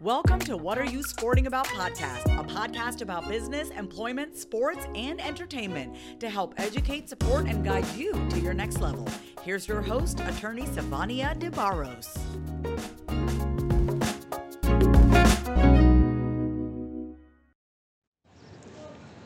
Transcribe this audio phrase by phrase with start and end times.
[0.00, 5.18] Welcome to What Are You Sporting About podcast, a podcast about business, employment, sports, and
[5.18, 9.08] entertainment to help educate, support, and guide you to your next level.
[9.42, 12.18] Here's your host, attorney Savannah DeBarros.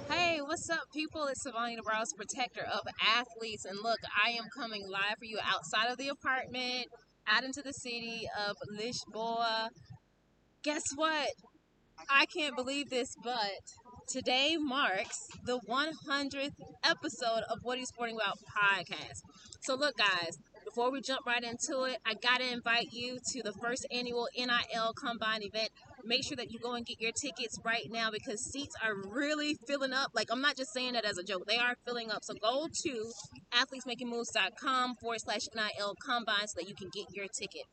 [0.08, 1.26] Hey, what's up, people?
[1.26, 3.64] It's Savannah Barros, protector of athletes.
[3.64, 6.86] And look, I am coming live for you outside of the apartment,
[7.28, 9.68] out into the city of Lisboa.
[10.62, 11.28] Guess what?
[12.08, 13.50] I can't believe this, but
[14.08, 16.52] today marks the 100th
[16.84, 19.20] episode of What Are You Sporting About podcast.
[19.62, 23.42] So, look, guys, before we jump right into it, I got to invite you to
[23.42, 25.70] the first annual NIL Combine event.
[26.04, 29.56] Make sure that you go and get your tickets right now because seats are really
[29.66, 30.10] filling up.
[30.14, 32.22] Like, I'm not just saying that as a joke, they are filling up.
[32.22, 33.12] So, go to
[33.52, 37.66] athletesmakingmoves.com forward slash NIL Combine so that you can get your ticket.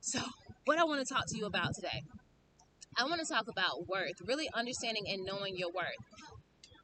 [0.00, 0.20] So,
[0.64, 2.02] what I want to talk to you about today.
[2.98, 5.94] I want to talk about worth, really understanding and knowing your worth.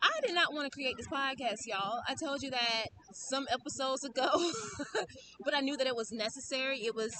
[0.02, 2.00] I did not want to create this podcast, y'all.
[2.08, 4.28] I told you that some episodes ago,
[5.44, 6.78] but I knew that it was necessary.
[6.78, 7.12] It was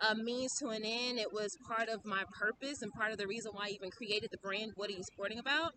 [0.00, 1.18] a means to an end.
[1.18, 4.30] It was part of my purpose and part of the reason why I even created
[4.30, 4.72] the brand.
[4.76, 5.72] What are you sporting about?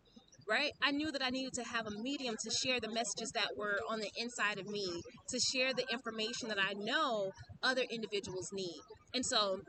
[0.50, 0.72] Right?
[0.82, 3.80] I knew that I needed to have a medium to share the messages that were
[3.90, 4.88] on the inside of me,
[5.30, 8.80] to share the information that I know other individuals need.
[9.14, 9.60] And so,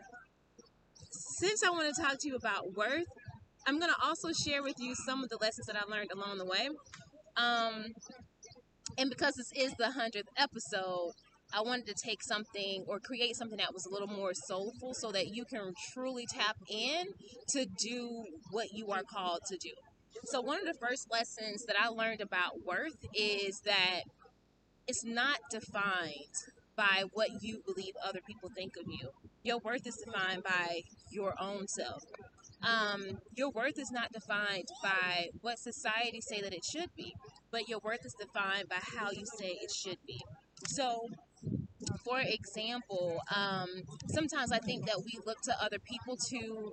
[1.10, 3.06] since I want to talk to you about worth,
[3.66, 6.38] I'm going to also share with you some of the lessons that I learned along
[6.38, 6.68] the way.
[7.36, 7.86] Um,
[8.96, 11.12] and because this is the 100th episode,
[11.52, 15.10] I wanted to take something or create something that was a little more soulful so
[15.12, 17.06] that you can truly tap in
[17.50, 19.70] to do what you are called to do.
[20.24, 24.02] So, one of the first lessons that I learned about worth is that
[24.86, 26.12] it's not defined
[26.76, 29.10] by what you believe other people think of you.
[29.42, 32.02] Your worth is defined by your own self.
[32.62, 37.14] Um, your worth is not defined by what society say that it should be,
[37.50, 40.20] but your worth is defined by how you say it should be.
[40.66, 41.08] So,
[42.04, 43.68] for example, um,
[44.08, 46.72] sometimes I think that we look to other people to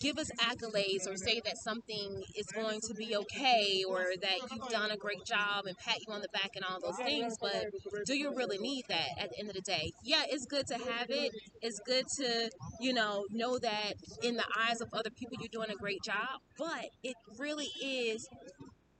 [0.00, 4.68] give us accolades or say that something is going to be okay or that you've
[4.68, 7.66] done a great job and pat you on the back and all those things but
[8.06, 9.92] do you really need that at the end of the day?
[10.04, 11.32] Yeah it's good to have it.
[11.62, 12.50] It's good to
[12.80, 16.40] you know know that in the eyes of other people you're doing a great job
[16.56, 18.28] but it really is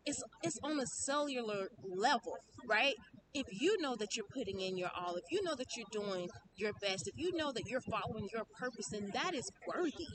[0.06, 2.94] it's it's on a cellular level right
[3.38, 6.28] if you know that you're putting in your all, if you know that you're doing
[6.56, 10.08] your best, if you know that you're following your purpose, then that is worthy.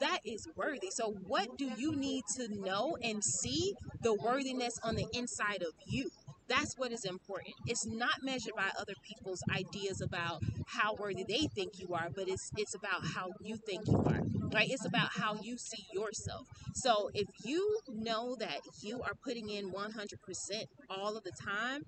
[0.00, 0.90] That is worthy.
[0.90, 5.72] So, what do you need to know and see the worthiness on the inside of
[5.86, 6.10] you?
[6.48, 7.54] That's what is important.
[7.66, 12.28] It's not measured by other people's ideas about how worthy they think you are, but
[12.28, 14.22] it's it's about how you think you are.
[14.52, 14.70] Right?
[14.70, 16.46] It's about how you see yourself.
[16.74, 21.82] So if you know that you are putting in 100% all of the time,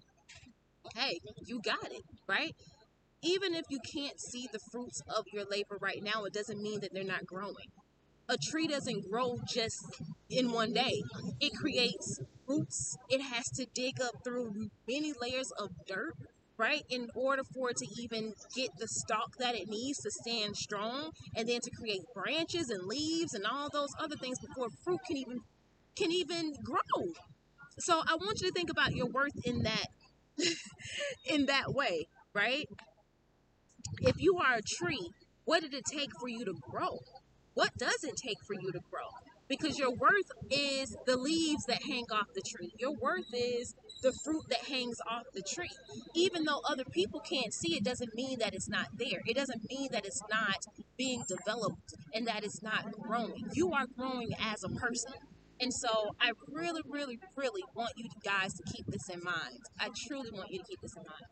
[0.95, 2.55] hey, you got it, right?
[3.23, 6.81] Even if you can't see the fruits of your labor right now, it doesn't mean
[6.81, 7.69] that they're not growing.
[8.29, 9.85] A tree doesn't grow just
[10.31, 11.03] in one day.
[11.41, 12.97] It creates roots.
[13.09, 16.15] It has to dig up through many layers of dirt,
[16.57, 16.83] right?
[16.89, 21.11] In order for it to even get the stalk that it needs to stand strong
[21.37, 25.17] and then to create branches and leaves and all those other things before fruit can
[25.17, 25.41] even
[25.97, 27.13] can even grow.
[27.79, 29.87] So I want you to think about your worth in that
[31.25, 32.67] in that way, right?
[34.01, 35.11] If you are a tree,
[35.45, 37.01] what did it take for you to grow?
[37.55, 39.09] What does it take for you to grow?
[39.49, 42.73] Because your worth is the leaves that hang off the tree.
[42.79, 45.73] Your worth is the fruit that hangs off the tree.
[46.15, 49.21] Even though other people can't see it, doesn't mean that it's not there.
[49.27, 53.51] It doesn't mean that it's not being developed and that it's not growing.
[53.53, 55.13] You are growing as a person.
[55.61, 59.61] And so I really, really, really want you guys to keep this in mind.
[59.79, 61.29] I truly want you to keep this in mind.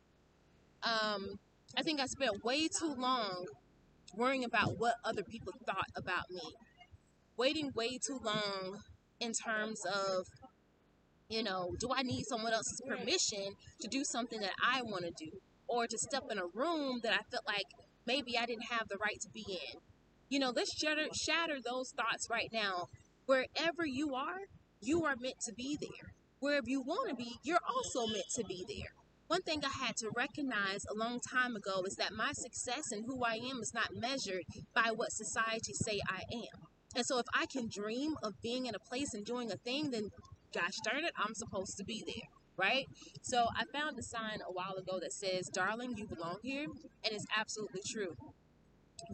[0.83, 1.39] Um,
[1.77, 3.47] I think I spent way too long
[4.15, 6.43] worrying about what other people thought about me.
[7.39, 8.81] Waiting way too long
[9.19, 10.27] in terms of,
[11.31, 15.13] you know, do I need someone else's permission to do something that I want to
[15.25, 15.31] do?
[15.69, 17.67] Or to step in a room that I felt like
[18.07, 19.81] maybe I didn't have the right to be in?
[20.29, 22.89] You know, let's shatter, shatter those thoughts right now
[23.29, 24.49] Wherever you are,
[24.81, 26.15] you are meant to be there.
[26.41, 28.95] Wherever you want to be, you're also meant to be there.
[29.27, 33.05] One thing I had to recognize a long time ago is that my success and
[33.05, 34.45] who I am is not measured
[34.75, 36.69] by what society say I am.
[36.97, 39.91] And so if I can dream of being in a place and doing a thing,
[39.91, 40.09] then
[40.55, 42.31] gosh darn it, I'm supposed to be there.
[42.57, 42.87] Right?
[43.21, 46.65] So I found a sign a while ago that says, Darling, you belong here.
[46.65, 48.17] And it's absolutely true.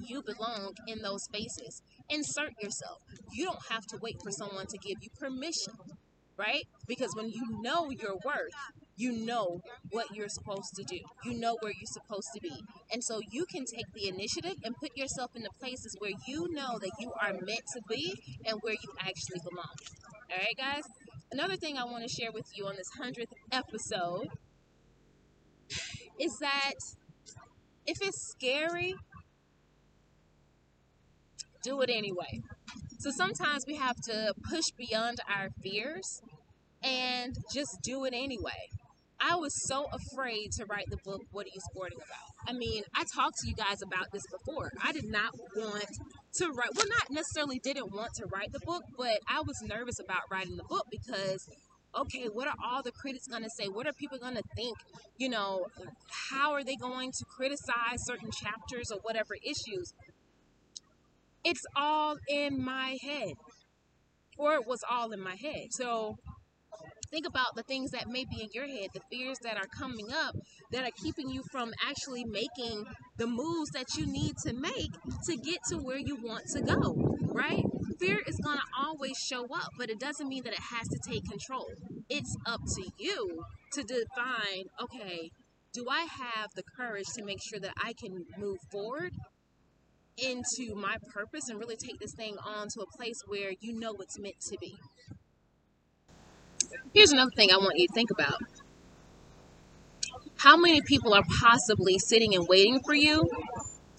[0.01, 1.83] You belong in those spaces.
[2.09, 2.99] Insert yourself.
[3.33, 5.75] You don't have to wait for someone to give you permission,
[6.37, 6.65] right?
[6.87, 8.53] Because when you know your worth,
[8.97, 9.61] you know
[9.91, 11.01] what you're supposed to do.
[11.25, 12.63] You know where you're supposed to be.
[12.93, 16.49] And so you can take the initiative and put yourself in the places where you
[16.53, 18.15] know that you are meant to be
[18.47, 19.75] and where you actually belong.
[20.31, 20.85] All right, guys?
[21.33, 24.29] Another thing I want to share with you on this 100th episode
[26.19, 26.75] is that
[27.87, 28.95] if it's scary,
[31.65, 32.41] do it anyway.
[32.99, 36.23] So sometimes we have to push beyond our fears
[36.83, 38.69] and just do it anyway.
[39.21, 42.29] I was so afraid to write the book, What Are You Sporting About?
[42.47, 44.71] I mean, I talked to you guys about this before.
[44.83, 45.87] I did not want
[46.35, 49.99] to write, well, not necessarily didn't want to write the book, but I was nervous
[49.99, 51.49] about writing the book because
[51.97, 53.67] okay, what are all the critics going to say?
[53.67, 54.77] What are people going to think?
[55.17, 55.67] You know,
[56.31, 59.93] how are they going to criticize certain chapters or whatever issues?
[61.45, 63.35] It's all in my head,
[64.39, 65.69] or it was all in my head.
[65.73, 66.17] So
[67.11, 70.09] think about the things that may be in your head, the fears that are coming
[70.13, 70.35] up
[70.73, 72.85] that are keeping you from actually making
[73.19, 74.91] the moves that you need to make
[75.27, 77.63] to get to where you want to go, right?
[78.01, 80.99] Fear is going to always show up, but it doesn't mean that it has to
[81.09, 81.67] take control.
[82.09, 85.31] It's up to you to define okay,
[85.73, 89.13] do I have the courage to make sure that I can move forward
[90.17, 93.95] into my purpose and really take this thing on to a place where you know
[94.01, 94.77] it's meant to be?
[96.93, 98.41] Here's another thing I want you to think about.
[100.37, 103.29] How many people are possibly sitting and waiting for you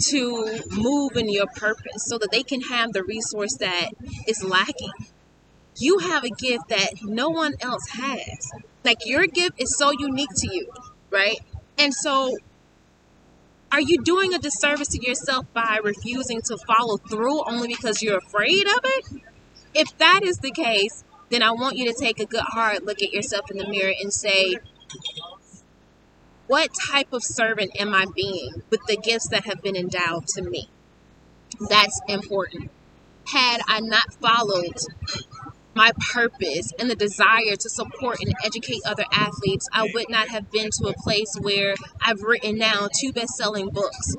[0.07, 3.89] to move in your purpose so that they can have the resource that
[4.27, 4.91] is lacking?
[5.77, 8.51] You have a gift that no one else has.
[8.83, 10.71] Like your gift is so unique to you,
[11.09, 11.39] right?
[11.77, 12.35] And so
[13.75, 18.19] are you doing a disservice to yourself by refusing to follow through only because you're
[18.19, 19.05] afraid of it?
[19.73, 23.01] If that is the case, then I want you to take a good hard look
[23.01, 24.55] at yourself in the mirror and say,
[26.47, 30.41] what type of servant am I being with the gifts that have been endowed to
[30.41, 30.69] me?
[31.69, 32.71] That's important.
[33.27, 34.77] Had I not followed
[35.75, 40.49] my purpose and the desire to support and educate other athletes, I would not have
[40.51, 44.15] been to a place where I've written now two best selling books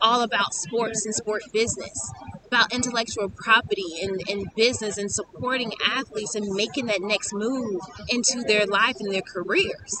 [0.00, 2.12] all about sports and sport business
[2.46, 8.42] about intellectual property and, and business and supporting athletes and making that next move into
[8.42, 9.96] their life and their careers.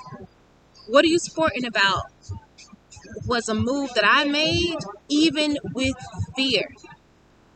[0.86, 2.06] What are you sporting about?
[3.26, 4.76] Was a move that I made
[5.08, 5.96] even with
[6.36, 6.68] fear.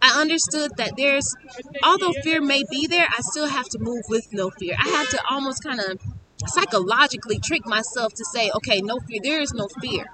[0.03, 1.27] I understood that there's,
[1.83, 4.75] although fear may be there, I still have to move with no fear.
[4.79, 6.01] I had to almost kind of
[6.47, 10.07] psychologically trick myself to say, okay, no fear, there is no fear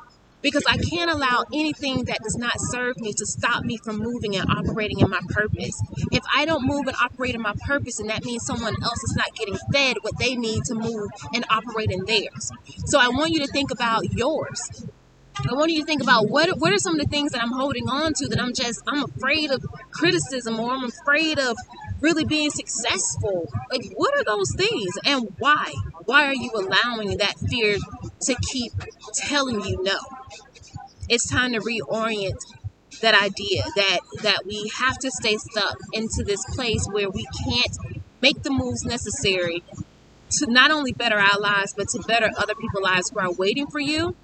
[0.43, 4.37] because I can't allow anything that does not serve me to stop me from moving
[4.37, 5.81] and operating in my purpose.
[6.11, 9.15] If I don't move and operate in my purpose, and that means someone else is
[9.17, 12.51] not getting fed what they need to move and operate in theirs.
[12.87, 14.87] So I want you to think about yours.
[15.39, 17.53] I want you to think about what what are some of the things that I'm
[17.53, 21.57] holding on to that I'm just I'm afraid of criticism or I'm afraid of
[22.01, 23.51] really being successful.
[23.71, 25.73] Like what are those things and why?
[26.05, 27.77] Why are you allowing that fear
[28.23, 28.73] to keep
[29.15, 29.99] telling you no?
[31.09, 32.39] It's time to reorient
[33.01, 38.03] that idea that that we have to stay stuck into this place where we can't
[38.21, 39.63] make the moves necessary
[40.31, 43.67] to not only better our lives but to better other people's lives who are waiting
[43.67, 44.15] for you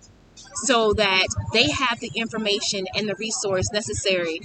[0.64, 4.40] so that they have the information and the resource necessary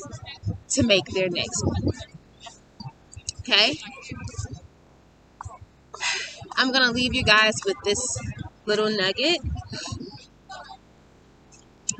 [0.69, 1.91] to make their next one.
[3.39, 3.79] Okay?
[6.55, 8.19] I'm going to leave you guys with this
[8.65, 9.39] little nugget.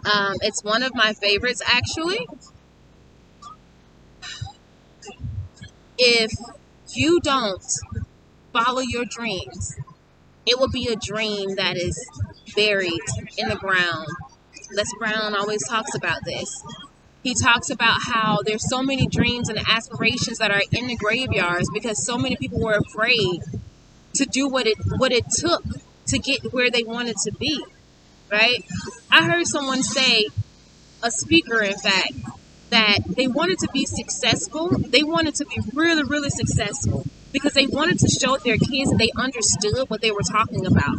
[0.06, 2.28] Um, it's one of my favorites, actually.
[5.98, 6.32] If
[6.90, 7.64] you don't
[8.52, 9.76] follow your dreams,
[10.46, 11.98] it will be a dream that is
[12.56, 13.02] buried
[13.38, 14.08] in the ground.
[14.72, 16.64] Les Brown always talks about this.
[17.24, 21.70] He talks about how there's so many dreams and aspirations that are in the graveyards
[21.74, 23.42] because so many people were afraid
[24.16, 25.64] to do what it what it took
[26.08, 27.64] to get where they wanted to be.
[28.30, 28.66] Right?
[29.12, 30.28] I heard someone say,
[31.02, 32.14] a speaker in fact,
[32.72, 34.70] that they wanted to be successful.
[34.70, 38.98] They wanted to be really, really successful because they wanted to show their kids that
[39.00, 40.96] they understood what they were talking about.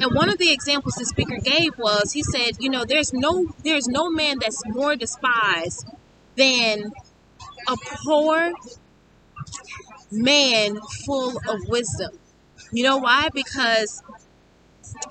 [0.00, 3.48] And one of the examples the speaker gave was he said, you know, there's no
[3.64, 5.88] there's no man that's more despised
[6.36, 6.92] than
[7.66, 8.52] a poor
[10.12, 12.18] man full of wisdom.
[12.70, 13.30] You know why?
[13.32, 14.02] Because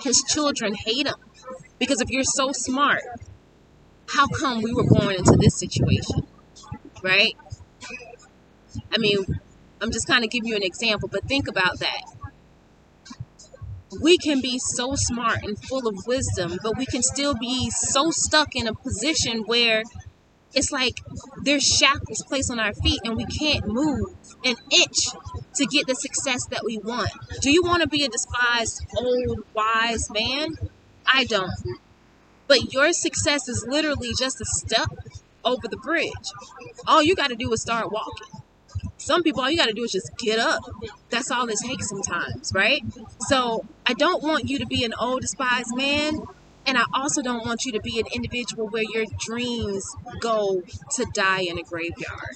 [0.02, 1.16] his children hate him.
[1.80, 3.02] Because if you're so smart,
[4.10, 6.28] how come we were born into this situation,
[7.04, 7.36] right?
[8.94, 9.26] I mean,
[9.82, 12.02] I'm just kind of giving you an example, but think about that.
[14.02, 18.12] We can be so smart and full of wisdom, but we can still be so
[18.12, 19.84] stuck in a position where
[20.54, 21.00] it's like
[21.44, 25.08] there's shackles placed on our feet and we can't move an inch
[25.56, 27.12] to get the success that we want.
[27.42, 30.56] Do you want to be a despised old wise man?
[31.06, 31.52] I don't.
[32.48, 34.90] But your success is literally just a step
[35.44, 36.32] over the bridge.
[36.86, 38.37] All you got to do is start walking.
[38.98, 40.64] Some people, all you got to do is just get up.
[41.10, 42.84] That's all it takes sometimes, right?
[43.28, 46.22] So I don't want you to be an old despised man.
[46.66, 50.64] And I also don't want you to be an individual where your dreams go
[50.96, 52.36] to die in a graveyard.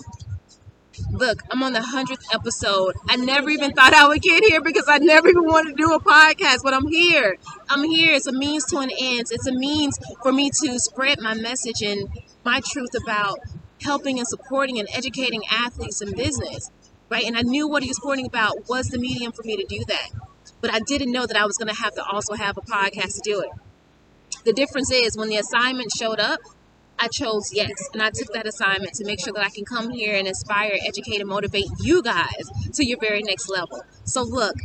[1.12, 2.96] Look, I'm on the 100th episode.
[3.10, 5.94] I never even thought I would get here because I never even wanted to do
[5.94, 7.38] a podcast, but I'm here.
[7.70, 8.14] I'm here.
[8.14, 9.28] It's a means to an end.
[9.32, 12.08] It's a means for me to spread my message and
[12.46, 13.40] my truth about
[13.84, 16.70] helping and supporting and educating athletes in business,
[17.10, 17.26] right?
[17.26, 19.84] And I knew what he was pointing about was the medium for me to do
[19.88, 20.10] that.
[20.62, 23.16] But I didn't know that I was going to have to also have a podcast
[23.16, 23.50] to do it.
[24.46, 26.40] The difference is when the assignment showed up,
[26.98, 27.90] I chose yes.
[27.94, 30.78] And I took that assignment to make sure that I can come here and inspire,
[30.86, 33.84] educate, and motivate you guys to your very next level.
[34.04, 34.56] So, look,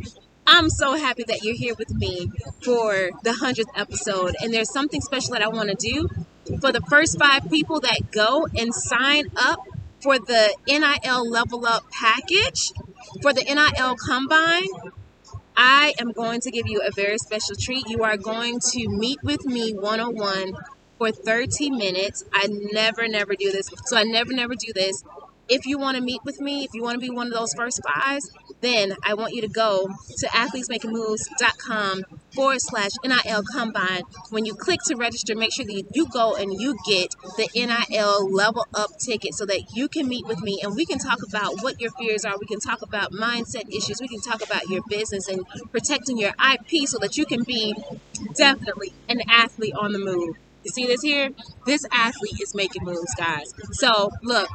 [0.46, 2.30] I'm so happy that you're here with me
[2.62, 4.37] for the 100th episode.
[4.42, 6.08] And there's something special that I want to do
[6.61, 9.61] for the first five people that go and sign up
[10.00, 12.73] for the NIL Level Up package
[13.23, 14.93] for the NIL Combine.
[15.57, 17.88] I am going to give you a very special treat.
[17.88, 20.53] You are going to meet with me one on one
[20.99, 22.25] for 30 minutes.
[22.33, 23.71] I never, never do this.
[23.87, 25.03] So I never, never do this.
[25.49, 27.55] If you want to meet with me, if you want to be one of those
[27.55, 29.87] first fives, then I want you to go
[30.19, 32.03] to athletesmakingmoves.com
[32.35, 34.03] forward slash NIL Combine.
[34.31, 38.29] When you click to register, make sure that you go and you get the NIL
[38.31, 41.62] level up ticket so that you can meet with me and we can talk about
[41.62, 42.37] what your fears are.
[42.38, 44.00] We can talk about mindset issues.
[44.00, 47.75] We can talk about your business and protecting your IP so that you can be
[48.35, 50.37] definitely an athlete on the move.
[50.65, 51.31] You see this here?
[51.65, 53.55] This athlete is making moves, guys.
[53.71, 54.49] So, look,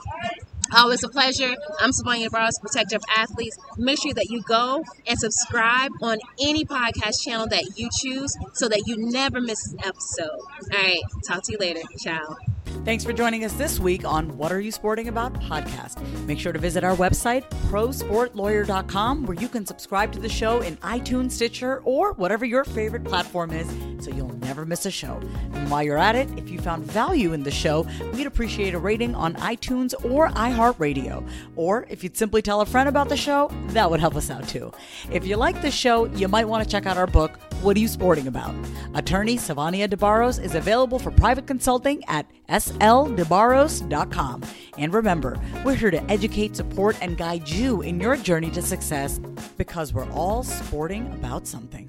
[0.73, 1.55] Oh, Always a pleasure.
[1.79, 3.57] I'm Savannah Barros, protector of athletes.
[3.77, 8.67] Make sure that you go and subscribe on any podcast channel that you choose so
[8.67, 10.29] that you never miss an episode.
[10.29, 11.81] All right, talk to you later.
[11.99, 12.35] Ciao.
[12.83, 16.01] Thanks for joining us this week on What Are You Sporting About podcast.
[16.25, 20.77] Make sure to visit our website, prosportlawyer.com, where you can subscribe to the show in
[20.77, 23.67] iTunes, Stitcher, or whatever your favorite platform is
[24.03, 25.17] so you'll never miss a show.
[25.53, 28.79] And while you're at it, if you found value in the show, we'd appreciate a
[28.79, 31.25] rating on iTunes or iHeartRadio.
[31.55, 34.45] Or if you'd simply tell a friend about the show, that would help us out
[34.49, 34.73] too.
[35.09, 37.79] If you like the show, you might want to check out our book, What Are
[37.79, 38.53] You Sporting About?
[38.93, 44.43] Attorney Savannah DeBarros is available for private consulting at sldebarros.com.
[44.77, 49.17] And remember, we're here to educate, support, and guide you in your journey to success
[49.57, 51.87] because we're all sporting about something.